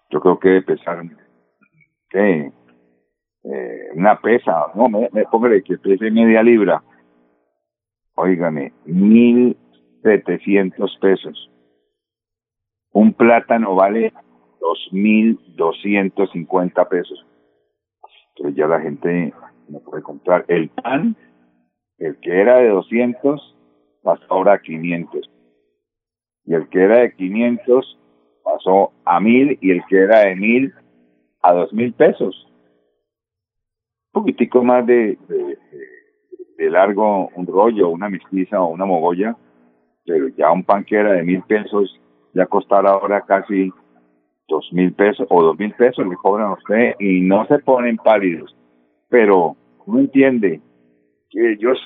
yo 0.09 0.19
creo 0.19 0.39
que 0.39 0.49
debe 0.49 0.61
pesar, 0.63 1.01
¿qué? 2.09 2.51
Eh, 3.43 3.89
una 3.93 4.19
pesa, 4.19 4.67
no, 4.75 4.89
me, 4.89 5.09
me 5.11 5.25
póngale 5.25 5.63
que 5.63 5.77
pese 5.77 6.11
media 6.11 6.43
libra, 6.43 6.83
óigame, 8.15 8.73
mil 8.85 9.55
setecientos 10.03 10.97
pesos. 10.99 11.49
Un 12.91 13.13
plátano 13.13 13.75
vale 13.75 14.13
dos 14.59 14.89
mil 14.91 15.39
doscientos 15.55 16.31
cincuenta 16.31 16.87
pesos. 16.89 17.25
Pero 18.35 18.49
ya 18.49 18.67
la 18.67 18.81
gente 18.81 19.33
no 19.67 19.79
puede 19.79 20.03
comprar. 20.03 20.45
El 20.47 20.69
pan, 20.69 21.15
el 21.97 22.19
que 22.19 22.41
era 22.41 22.57
de 22.57 22.69
200, 22.69 23.55
pasó 24.03 24.23
ahora 24.29 24.53
a 24.53 24.61
500. 24.61 25.29
Y 26.45 26.53
el 26.53 26.67
que 26.69 26.83
era 26.83 26.97
de 26.97 27.13
500 27.13 27.99
pasó 28.43 28.91
a 29.05 29.19
1000 29.19 29.59
y 29.61 29.71
el 29.71 29.83
que 29.87 29.97
era 29.97 30.19
de 30.21 30.35
1000 30.35 30.73
a 31.41 31.53
2000 31.53 31.93
pesos. 31.93 32.47
Un 34.13 34.21
poquitico 34.21 34.63
más 34.63 34.85
de, 34.85 35.17
de, 36.57 36.69
largo, 36.69 37.29
un 37.35 37.45
rollo, 37.47 37.89
una 37.89 38.09
mestiza 38.09 38.61
o 38.61 38.67
una 38.67 38.85
mogolla, 38.85 39.35
pero 40.05 40.27
ya 40.29 40.51
un 40.51 40.63
pan 40.63 40.83
que 40.83 40.95
era 40.95 41.13
de 41.13 41.23
1000 41.23 41.43
pesos 41.43 41.99
ya 42.33 42.45
costará 42.45 42.91
ahora 42.91 43.21
casi 43.21 43.71
dos 44.47 44.67
mil 44.73 44.93
pesos 44.93 45.27
o 45.29 45.43
dos 45.43 45.57
mil 45.57 45.73
pesos 45.73 46.05
le 46.07 46.15
cobran 46.15 46.47
a 46.47 46.53
usted 46.53 46.95
y 46.99 47.21
no 47.21 47.45
se 47.47 47.59
ponen 47.59 47.97
pálidos. 47.97 48.55
Pero 49.09 49.55
uno 49.85 49.99
entiende 49.99 50.59
que 51.29 51.53
ellos 51.53 51.77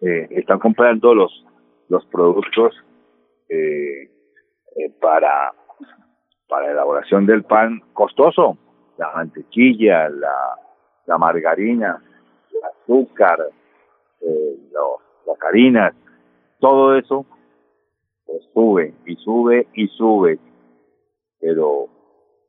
eh, 0.00 0.28
están 0.30 0.58
comprando 0.58 1.14
los, 1.14 1.44
los 1.88 2.04
productos 2.06 2.74
eh, 3.48 4.10
eh, 4.76 4.90
para, 5.00 5.52
para 6.48 6.70
elaboración 6.70 7.26
del 7.26 7.42
pan 7.44 7.80
costoso, 7.92 8.56
la 8.96 9.12
mantequilla, 9.14 10.08
la, 10.08 11.18
margarina, 11.18 12.02
el 12.50 12.58
azúcar, 12.64 13.38
eh, 14.20 14.56
las 15.26 15.42
harinas, 15.42 15.94
todo 16.58 16.96
eso 16.96 17.26
pues 18.26 18.42
sube 18.52 18.94
y 19.06 19.16
sube 19.16 19.66
y 19.74 19.86
sube, 19.88 20.38
pero 21.40 21.88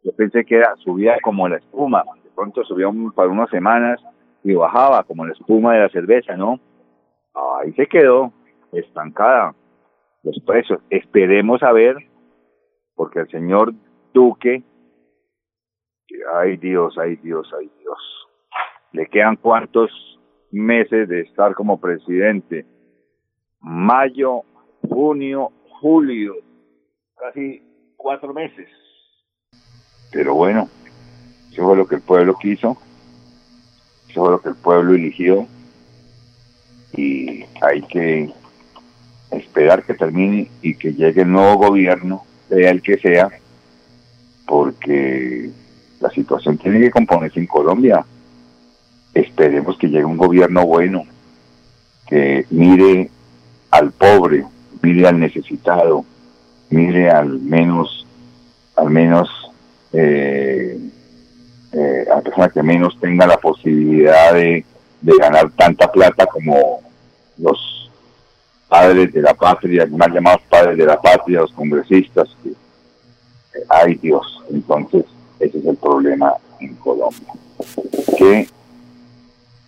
yo 0.03 0.11
pensé 0.13 0.45
que 0.45 0.55
era 0.55 0.75
subía 0.77 1.17
como 1.21 1.47
la 1.49 1.57
espuma, 1.57 2.03
de 2.23 2.29
pronto 2.29 2.63
subía 2.63 2.87
un, 2.87 3.11
para 3.11 3.29
unas 3.29 3.49
semanas 3.49 3.99
y 4.43 4.53
bajaba 4.53 5.03
como 5.03 5.25
la 5.25 5.33
espuma 5.33 5.73
de 5.73 5.79
la 5.79 5.89
cerveza, 5.89 6.37
¿no? 6.37 6.59
Ahí 7.33 7.73
se 7.73 7.87
quedó 7.87 8.31
estancada 8.71 9.55
los 10.23 10.39
precios. 10.45 10.79
Esperemos 10.89 11.63
a 11.63 11.71
ver, 11.71 11.97
porque 12.95 13.19
el 13.19 13.29
señor 13.29 13.73
Duque, 14.13 14.63
ay 16.39 16.57
Dios, 16.57 16.97
ay 16.97 17.15
Dios, 17.17 17.51
ay 17.57 17.69
Dios, 17.79 17.97
le 18.91 19.07
quedan 19.07 19.35
cuántos 19.35 19.91
meses 20.51 21.07
de 21.09 21.21
estar 21.21 21.53
como 21.53 21.79
presidente. 21.79 22.65
Mayo, 23.59 24.43
junio, 24.87 25.51
julio, 25.81 26.35
casi 27.17 27.61
cuatro 27.97 28.33
meses. 28.33 28.67
Pero 30.11 30.35
bueno, 30.35 30.69
eso 31.51 31.63
fue 31.63 31.75
lo 31.75 31.87
que 31.87 31.95
el 31.95 32.01
pueblo 32.01 32.35
quiso, 32.35 32.77
eso 34.09 34.21
fue 34.21 34.31
lo 34.31 34.41
que 34.41 34.49
el 34.49 34.55
pueblo 34.55 34.93
eligió 34.93 35.47
y 36.93 37.43
hay 37.61 37.81
que 37.81 38.31
esperar 39.31 39.83
que 39.83 39.93
termine 39.93 40.49
y 40.61 40.75
que 40.75 40.93
llegue 40.93 41.23
el 41.23 41.31
nuevo 41.31 41.67
gobierno, 41.67 42.23
sea 42.47 42.71
el 42.71 42.81
que 42.81 42.97
sea, 42.97 43.29
porque 44.47 45.51
la 46.05 46.11
situación 46.11 46.57
tiene 46.57 46.79
que 46.79 46.91
componerse 46.91 47.39
en 47.39 47.47
Colombia. 47.47 48.05
Esperemos 49.13 49.75
que 49.77 49.87
llegue 49.87 50.05
un 50.05 50.17
gobierno 50.17 50.63
bueno, 50.65 51.03
que 52.07 52.45
mire 52.51 53.09
al 53.71 53.91
pobre, 53.91 54.45
mire 54.83 55.07
al 55.07 55.19
necesitado, 55.19 56.05
mire 56.69 57.09
al 57.09 57.39
menos, 57.39 58.05
al 58.75 58.89
menos 58.91 59.29
eh, 59.93 60.77
eh, 61.73 62.05
a 62.15 62.21
personas 62.21 62.53
que 62.53 62.61
menos 62.61 62.99
tenga 62.99 63.25
la 63.25 63.37
posibilidad 63.37 64.33
de, 64.33 64.63
de 65.01 65.13
ganar 65.17 65.49
tanta 65.51 65.91
plata 65.91 66.27
como 66.27 66.81
los 67.39 67.89
padres 68.67 69.11
de 69.11 69.21
la 69.21 69.33
patria, 69.33 69.87
más 69.89 70.09
llamados 70.09 70.41
padres 70.49 70.77
de 70.77 70.85
la 70.85 71.01
patria, 71.01 71.41
los 71.41 71.51
congresistas, 71.51 72.27
que, 72.43 72.49
eh, 72.49 73.65
ay 73.69 73.95
Dios, 73.95 74.43
entonces 74.51 75.05
ese 75.45 75.59
es 75.59 75.65
el 75.65 75.77
problema 75.77 76.33
en 76.59 76.75
Colombia, 76.75 77.33
que 78.17 78.47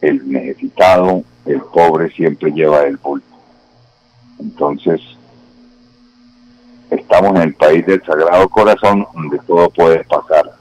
el 0.02 0.32
necesitado, 0.32 1.24
el 1.46 1.62
pobre 1.62 2.10
siempre 2.12 2.52
lleva 2.52 2.84
el 2.84 2.98
bulto. 2.98 3.28
Entonces, 4.40 5.02
estamos 6.90 7.36
en 7.36 7.42
el 7.44 7.54
país 7.54 7.86
del 7.86 8.04
Sagrado 8.04 8.48
Corazón 8.50 9.06
donde 9.14 9.40
todo 9.40 9.70
puede 9.70 10.04
pasar, 10.04 10.52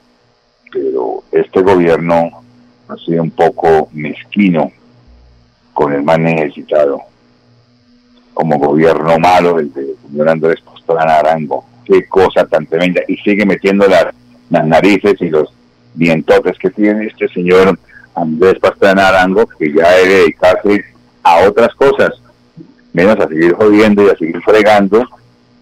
pero 0.72 1.22
este 1.32 1.62
gobierno 1.62 2.30
ha 2.88 2.96
sido 2.96 3.22
un 3.22 3.30
poco 3.30 3.88
mezquino 3.92 4.70
con 5.72 5.92
el 5.92 6.02
más 6.02 6.18
necesitado, 6.18 7.00
como 8.32 8.58
gobierno 8.58 9.18
malo 9.18 9.58
el 9.58 9.72
de 9.72 9.94
señor 10.08 10.28
Andrés 10.28 10.60
Pastrana 10.60 11.18
Arango. 11.18 11.64
Qué 11.84 12.06
cosa 12.08 12.44
tan 12.46 12.66
tremenda. 12.66 13.00
Y 13.06 13.16
sigue 13.18 13.46
metiendo 13.46 13.86
las, 13.86 14.06
las 14.50 14.66
narices 14.66 15.20
y 15.20 15.30
los 15.30 15.52
dientotes 15.94 16.58
que 16.58 16.70
tiene 16.70 17.06
este 17.06 17.28
señor 17.28 17.78
Andrés 18.14 18.58
Pastrana 18.60 19.08
Arango, 19.08 19.46
que 19.46 19.72
ya 19.72 19.90
debe 19.92 20.14
dedicarse 20.14 20.84
a 21.22 21.48
otras 21.48 21.74
cosas, 21.74 22.10
menos 22.92 23.18
a 23.18 23.28
seguir 23.28 23.54
jodiendo 23.54 24.04
y 24.04 24.08
a 24.08 24.16
seguir 24.16 24.40
fregando, 24.42 25.06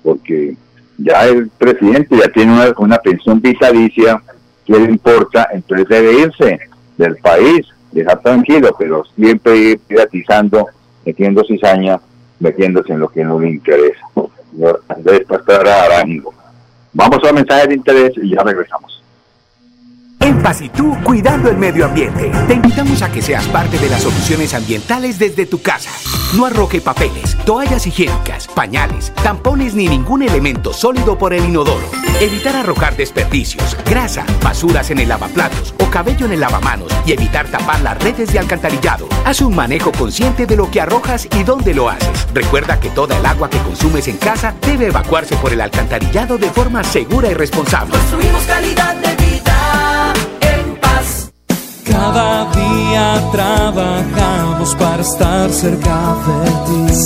porque 0.03 0.57
ya 0.99 1.27
el 1.27 1.49
presidente 1.49 2.17
ya 2.17 2.29
tiene 2.29 2.53
una, 2.53 2.73
una 2.79 2.99
pensión 2.99 3.41
vitalicia, 3.41 4.23
que 4.65 4.73
le 4.73 4.91
importa? 4.91 5.49
Entonces 5.53 5.89
debe 5.89 6.13
irse 6.21 6.61
del 6.97 7.17
país, 7.17 7.67
dejar 7.93 8.21
tranquilo, 8.23 8.75
pero 8.79 9.05
siempre 9.17 9.57
ir 9.57 9.81
privatizando, 9.81 10.69
metiendo 11.05 11.45
cizaña, 11.45 12.01
metiéndose 12.39 12.93
en 12.93 13.01
lo 13.01 13.09
que 13.09 13.25
no 13.25 13.41
le 13.41 13.51
interesa. 13.51 13.99
Señor 14.53 14.83
Andrés 14.89 15.25
Pastrana 15.27 15.83
Arango. 15.83 16.33
Vamos 16.95 17.19
a 17.29 17.33
mensajes 17.33 17.69
de 17.69 17.75
interés 17.75 18.13
y 18.23 18.31
ya 18.31 18.43
regresamos. 18.43 19.03
En 20.21 20.43
Paz 20.43 20.63
y 20.63 20.71
tú, 20.71 20.97
cuidando 21.05 21.51
el 21.51 21.59
medio 21.59 21.85
ambiente. 21.85 22.31
Te 22.47 22.55
invitamos 22.55 23.03
a 23.03 23.13
que 23.13 23.21
seas 23.21 23.47
parte 23.49 23.79
de 23.79 23.91
las 23.91 24.03
soluciones 24.03 24.55
ambientales 24.55 25.19
desde 25.19 25.45
tu 25.45 25.61
casa. 25.61 25.91
No 26.35 26.47
arroje 26.47 26.81
papeles, 26.81 27.37
toallas 27.45 27.87
higiénicas, 27.87 28.49
pañales, 28.49 29.13
tampones 29.23 29.75
ni 29.75 29.87
ningún 29.87 30.23
elemento 30.23 30.73
sólido 30.73 31.19
por 31.19 31.35
el 31.35 31.45
inodoro. 31.45 31.85
Evitar 32.21 32.57
arrojar 32.57 32.97
desperdicios, 32.97 33.77
grasa, 33.85 34.25
basuras 34.43 34.91
en 34.91 35.01
el 35.01 35.09
lavaplatos 35.09 35.75
cabello 35.95 36.27
en 36.27 36.33
el 36.33 36.41
lavamanos 36.41 36.89
y 37.07 37.13
evitar 37.13 37.47
tapar 37.47 37.81
las 37.83 37.97
redes 38.03 38.33
de 38.33 38.41
alcantarillado. 38.41 39.07
Haz 39.25 39.41
un 39.43 39.55
manejo 39.55 39.93
consciente 39.93 40.45
de 40.45 40.57
lo 40.57 40.69
que 40.69 40.81
arrojas 40.81 41.29
y 41.39 41.45
dónde 41.45 41.73
lo 41.73 41.89
haces. 41.89 42.27
Recuerda 42.35 42.81
que 42.81 42.91
toda 42.91 43.17
el 43.17 43.25
agua 43.25 43.49
que 43.49 43.59
consumes 43.59 44.09
en 44.09 44.17
casa 44.17 44.53
debe 44.67 44.89
evacuarse 44.89 45.37
por 45.37 45.53
el 45.53 45.61
alcantarillado 45.61 46.37
de 46.37 46.51
forma 46.51 46.83
segura 46.83 47.31
y 47.31 47.35
responsable. 47.35 47.97
Construimos 47.97 48.43
calidad 48.43 48.97
de 48.97 49.25
vida 49.25 50.13
en 50.41 50.81
paz. 50.81 51.31
Cada 51.85 52.51
día 52.51 53.31
trabajamos 53.31 54.75
para 54.75 55.01
estar 55.01 55.49
cerca 55.53 56.17
de 56.27 56.51
ti. 56.67 57.05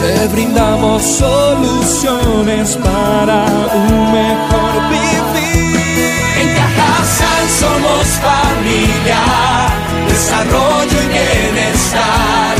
Te 0.00 0.28
brindamos 0.28 1.02
soluciones 1.02 2.76
para 2.76 3.44
un 3.74 4.12
mejor 4.12 4.88
vivir. 4.88 5.18
En 6.40 6.54
Cajasal 6.54 7.27
somos 7.58 8.06
familia, 8.28 9.22
desarrollo 10.08 10.98
y 11.02 11.08
bienestar. 11.08 12.54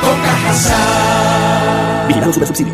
Con. 0.01 0.17
Vigilado 2.07 2.33
Supersubsidio. 2.33 2.73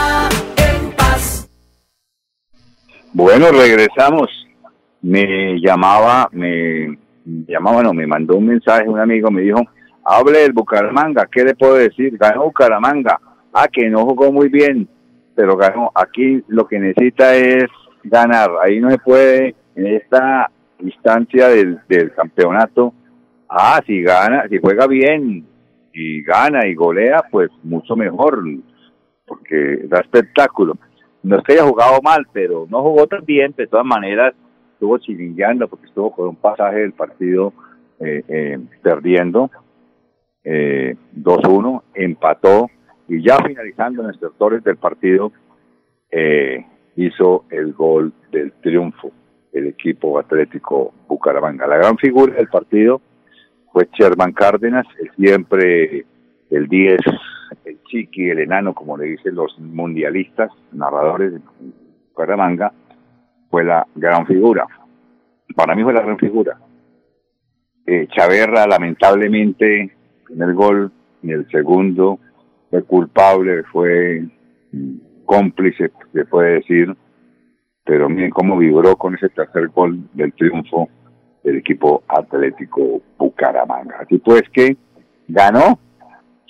Bueno, 3.13 3.51
regresamos. 3.51 4.29
Me 5.01 5.59
llamaba, 5.59 6.29
me 6.31 6.97
llamaba, 7.25 7.83
no, 7.83 7.93
me 7.93 8.07
mandó 8.07 8.37
un 8.37 8.45
mensaje 8.45 8.87
un 8.87 8.99
amigo, 8.99 9.29
me 9.29 9.41
dijo, 9.41 9.59
hable 10.05 10.39
del 10.39 10.53
Bucaramanga, 10.53 11.27
¿qué 11.29 11.43
le 11.43 11.55
puedo 11.55 11.75
decir? 11.75 12.17
Ganó 12.17 12.45
Bucaramanga. 12.45 13.19
Ah, 13.53 13.67
que 13.67 13.89
no 13.89 14.05
jugó 14.05 14.31
muy 14.31 14.47
bien, 14.47 14.87
pero 15.35 15.57
ganó. 15.57 15.91
Aquí 15.93 16.41
lo 16.47 16.65
que 16.67 16.79
necesita 16.79 17.35
es 17.35 17.65
ganar. 18.03 18.49
Ahí 18.63 18.79
no 18.79 18.89
se 18.89 18.97
puede, 18.99 19.55
en 19.75 19.87
esta 19.87 20.49
instancia 20.79 21.49
del, 21.49 21.79
del 21.89 22.13
campeonato, 22.13 22.93
ah, 23.49 23.81
si 23.85 24.01
gana, 24.03 24.47
si 24.49 24.57
juega 24.57 24.87
bien 24.87 25.45
y 25.93 26.23
gana 26.23 26.65
y 26.65 26.75
golea, 26.75 27.23
pues 27.29 27.49
mucho 27.63 27.97
mejor, 27.97 28.41
porque 29.25 29.81
da 29.89 29.99
espectáculo. 29.99 30.77
No 31.23 31.37
es 31.37 31.43
que 31.43 31.53
haya 31.53 31.67
jugado 31.67 32.01
mal, 32.01 32.25
pero 32.33 32.65
no 32.69 32.81
jugó 32.81 33.07
tan 33.07 33.23
bien, 33.25 33.53
de 33.55 33.67
todas 33.67 33.85
maneras 33.85 34.33
estuvo 34.73 34.97
chiringueando 34.97 35.67
porque 35.67 35.87
estuvo 35.87 36.11
con 36.11 36.29
un 36.29 36.35
pasaje 36.35 36.79
del 36.79 36.93
partido 36.93 37.53
eh, 37.99 38.23
eh, 38.27 38.59
perdiendo 38.81 39.51
eh, 40.43 40.95
2-1, 41.15 41.83
empató 41.93 42.67
y 43.07 43.21
ya 43.21 43.37
finalizando 43.45 44.01
en 44.01 44.07
los 44.07 44.19
sectores 44.19 44.63
del 44.63 44.77
partido 44.77 45.31
eh, 46.09 46.65
hizo 46.95 47.45
el 47.51 47.73
gol 47.73 48.13
del 48.31 48.51
triunfo 48.53 49.11
el 49.53 49.67
equipo 49.67 50.17
atlético 50.17 50.93
Bucaramanga. 51.07 51.67
La 51.67 51.77
gran 51.77 51.97
figura 51.97 52.33
del 52.35 52.47
partido 52.47 53.01
fue 53.71 53.87
Sherman 53.93 54.33
Cárdenas, 54.33 54.85
siempre 55.17 56.05
el 56.49 56.67
10, 56.67 56.99
el 57.05 57.19
chiqui, 57.91 58.29
el 58.29 58.39
enano, 58.39 58.73
como 58.73 58.97
le 58.97 59.05
dicen 59.05 59.35
los 59.35 59.57
mundialistas, 59.59 60.49
narradores 60.71 61.33
de 61.33 61.41
Bucaramanga, 62.09 62.71
fue 63.49 63.63
la 63.63 63.85
gran 63.95 64.25
figura. 64.25 64.65
Para 65.55 65.75
mí 65.75 65.83
fue 65.83 65.93
la 65.93 66.01
gran 66.01 66.17
figura. 66.17 66.57
Eh, 67.85 68.07
Chaverra, 68.15 68.65
lamentablemente, 68.67 69.91
en 70.29 70.41
el 70.41 70.53
gol, 70.53 70.91
en 71.23 71.29
el 71.29 71.47
segundo, 71.49 72.19
fue 72.69 72.83
culpable, 72.83 73.63
fue 73.63 74.25
cómplice, 75.25 75.91
se 76.13 76.25
puede 76.25 76.55
decir, 76.55 76.95
pero 77.83 78.07
miren 78.07 78.31
cómo 78.31 78.57
vibró 78.57 78.95
con 78.95 79.15
ese 79.15 79.29
tercer 79.29 79.67
gol 79.69 79.99
del 80.13 80.33
triunfo 80.33 80.87
del 81.43 81.57
equipo 81.57 82.03
atlético 82.07 83.01
Bucaramanga. 83.17 83.97
Así 84.01 84.17
pues 84.19 84.43
que 84.53 84.77
ganó, 85.27 85.79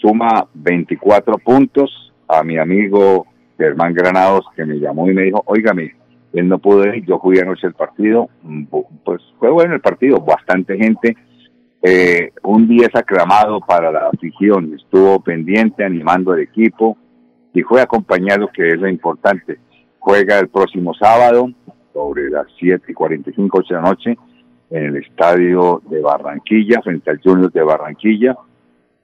suma 0.02 0.48
24 0.54 1.38
puntos 1.38 2.12
a 2.28 2.44
mi 2.44 2.58
amigo 2.58 3.28
Germán 3.58 3.94
Granados 3.94 4.46
que 4.56 4.66
me 4.66 4.80
llamó 4.80 5.10
y 5.10 5.14
me 5.14 5.24
dijo, 5.24 5.44
óigame, 5.46 5.96
él 6.34 6.48
no 6.48 6.60
pudo 6.60 6.86
ir, 6.86 7.06
yo 7.06 7.20
jugué 7.20 7.42
anoche 7.42 7.68
el 7.68 7.74
partido, 7.74 8.30
pues 9.04 9.22
fue 9.38 9.52
bueno 9.52 9.76
el 9.76 9.82
partido, 9.82 10.20
bastante 10.20 10.78
gente, 10.78 11.16
eh, 11.84 12.32
un 12.44 12.68
10 12.68 12.96
aclamado 12.96 13.60
para 13.60 13.92
la 13.92 14.08
afición, 14.08 14.74
estuvo 14.74 15.20
pendiente 15.20 15.84
animando 15.84 16.32
al 16.32 16.40
equipo 16.40 16.98
y 17.54 17.62
fue 17.62 17.82
acompañado, 17.82 18.50
que 18.54 18.70
es 18.70 18.80
lo 18.80 18.88
importante, 18.88 19.60
juega 20.00 20.40
el 20.40 20.48
próximo 20.48 20.94
sábado 20.94 21.50
sobre 21.94 22.30
las 22.30 22.48
7 22.60 22.86
y 22.88 22.94
45 22.94 23.62
de 23.70 23.76
la 23.76 23.82
noche 23.82 24.18
en 24.70 24.86
el 24.86 24.96
estadio 24.98 25.82
de 25.90 26.02
Barranquilla, 26.02 26.82
frente 26.82 27.12
al 27.12 27.22
Junior 27.22 27.52
de 27.52 27.62
Barranquilla. 27.62 28.38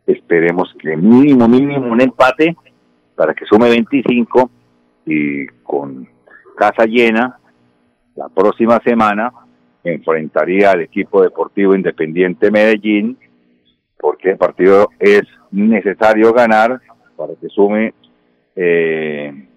Esperemos 0.07 0.73
que 0.79 0.95
mínimo, 0.95 1.47
mínimo 1.47 1.91
un 1.91 2.01
empate 2.01 2.55
para 3.15 3.33
que 3.33 3.45
sume 3.45 3.69
25 3.69 4.49
y 5.05 5.47
con 5.63 6.07
casa 6.55 6.85
llena, 6.85 7.37
la 8.15 8.29
próxima 8.29 8.79
semana 8.83 9.31
enfrentaría 9.83 10.71
al 10.71 10.81
equipo 10.81 11.21
deportivo 11.21 11.75
Independiente 11.75 12.49
Medellín, 12.51 13.17
porque 13.99 14.31
el 14.31 14.37
partido 14.37 14.89
es 14.99 15.23
necesario 15.51 16.33
ganar 16.33 16.81
para 17.15 17.33
que 17.35 17.47
sume 17.49 17.93
eh, 18.55 19.47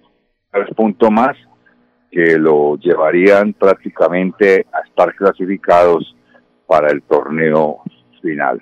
tres 0.51 0.75
puntos 0.75 1.11
más 1.11 1.37
que 2.11 2.39
lo 2.39 2.77
llevarían 2.77 3.53
prácticamente 3.53 4.67
a 4.73 4.81
estar 4.81 5.15
clasificados 5.15 6.17
para 6.67 6.91
el 6.91 7.03
torneo 7.03 7.79
final, 8.21 8.61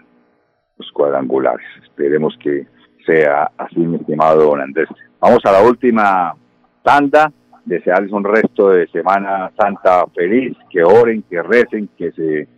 cuadrangulares. 0.93 1.67
Esperemos 1.83 2.37
que 2.43 2.67
sea 3.05 3.51
así, 3.57 3.79
mi 3.81 3.97
estimado 3.97 4.45
don 4.45 4.61
Andrés. 4.61 4.89
Vamos 5.21 5.45
a 5.45 5.53
la 5.53 5.63
última 5.63 6.35
tanda, 6.83 7.33
desearles 7.65 8.13
un 8.13 8.25
resto 8.25 8.71
de 8.71 8.87
Semana 8.89 9.51
Santa 9.59 10.05
feliz, 10.15 10.57
que 10.71 10.83
oren, 10.83 11.23
que 11.23 11.43
recen, 11.43 11.89
que 11.97 12.13
se 12.13 12.49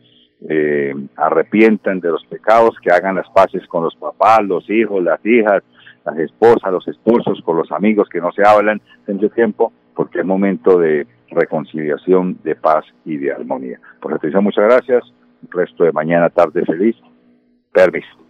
eh, 0.48 0.94
arrepientan 1.16 2.00
de 2.00 2.10
los 2.10 2.24
pecados, 2.26 2.76
que 2.82 2.90
hagan 2.90 3.16
las 3.16 3.28
paces 3.30 3.66
con 3.66 3.84
los 3.84 3.94
papás, 3.96 4.40
los 4.44 4.68
hijos, 4.70 5.02
las 5.02 5.24
hijas, 5.24 5.62
las 6.04 6.18
esposas, 6.18 6.72
los 6.72 6.86
esposos, 6.88 7.40
con 7.42 7.56
los 7.56 7.70
amigos 7.72 8.08
que 8.08 8.20
no 8.20 8.32
se 8.32 8.46
hablan 8.46 8.80
en 9.06 9.16
mucho 9.16 9.30
tiempo, 9.30 9.72
porque 9.94 10.20
es 10.20 10.24
momento 10.24 10.78
de 10.78 11.06
reconciliación, 11.30 12.38
de 12.42 12.56
paz 12.56 12.84
y 13.04 13.16
de 13.16 13.32
armonía. 13.32 13.78
Por 14.00 14.18
eso, 14.22 14.42
muchas 14.42 14.64
gracias. 14.64 15.04
Un 15.42 15.50
resto 15.50 15.84
de 15.84 15.92
mañana, 15.92 16.28
tarde 16.30 16.64
feliz. 16.64 16.96
Permiso. 17.72 18.29